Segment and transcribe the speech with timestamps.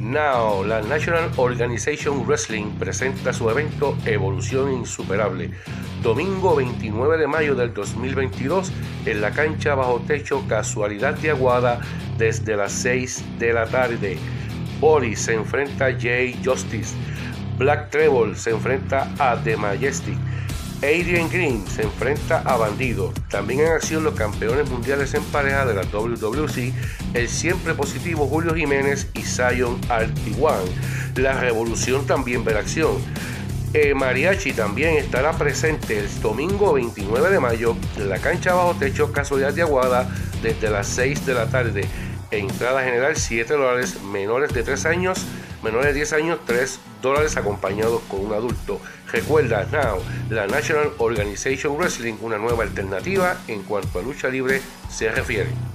[0.00, 5.50] Now, la National Organization Wrestling presenta su evento Evolución Insuperable,
[6.02, 8.72] domingo 29 de mayo del 2022
[9.04, 11.82] en la cancha bajo techo Casualidad de Aguada
[12.16, 14.18] desde las 6 de la tarde.
[14.80, 16.96] Boris se enfrenta a Jay Justice,
[17.58, 20.16] Black Treble se enfrenta a The Majestic,
[20.82, 23.12] Adrian Green se enfrenta a Bandido.
[23.28, 26.72] También en acción los campeones mundiales en pareja de la WWC,
[27.12, 30.62] el siempre positivo Julio Jiménez y Zion Artiguan.
[31.16, 32.96] La revolución también verá acción.
[33.74, 39.12] Eh, Mariachi también estará presente el domingo 29 de mayo en la cancha bajo techo
[39.12, 40.08] Casualidad de Aguada
[40.42, 41.84] desde las 6 de la tarde.
[42.30, 45.26] Entrada general 7 dólares, menores de 3 años,
[45.62, 48.80] menores de 10 años 3 dólares acompañados con un adulto.
[49.12, 55.10] Recuerda, Now, la National Organization Wrestling, una nueva alternativa en cuanto a lucha libre se
[55.10, 55.69] refiere.